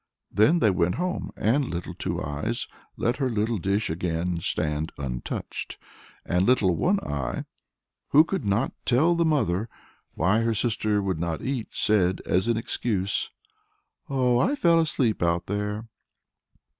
[0.31, 2.67] Then they went home, and Little Two Eyes
[2.97, 5.77] let her little dish again stand untouched;
[6.25, 7.45] and Little One Eye,
[8.07, 9.69] who could not tell the mother
[10.15, 13.29] why her sister would not eat, said, as an excuse,
[14.09, 15.87] "Oh, I fell asleep out there."